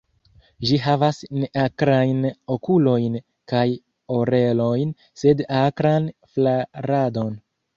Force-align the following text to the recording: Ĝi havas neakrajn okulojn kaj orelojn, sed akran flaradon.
Ĝi 0.69 0.77
havas 0.83 1.17
neakrajn 1.41 2.25
okulojn 2.55 3.19
kaj 3.53 3.67
orelojn, 4.19 4.97
sed 5.25 5.45
akran 5.59 6.09
flaradon. 6.33 7.33